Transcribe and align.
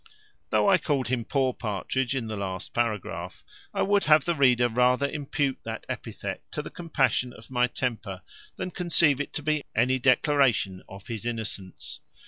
Though 0.49 0.67
I 0.67 0.79
called 0.79 1.09
him 1.09 1.25
poor 1.25 1.53
Partridge 1.53 2.15
in 2.15 2.25
the 2.25 2.35
last 2.35 2.73
paragraph, 2.73 3.43
I 3.71 3.83
would 3.83 4.05
have 4.05 4.25
the 4.25 4.33
reader 4.33 4.67
rather 4.67 5.07
impute 5.07 5.59
that 5.61 5.85
epithet 5.87 6.41
to 6.53 6.63
the 6.63 6.71
compassion 6.71 7.33
in 7.33 7.43
my 7.51 7.67
temper 7.67 8.23
than 8.55 8.71
conceive 8.71 9.21
it 9.21 9.31
to 9.33 9.43
be 9.43 9.63
any 9.75 9.99
declaration 9.99 10.81
of 10.89 11.05
his 11.05 11.23
innocence. 11.23 11.99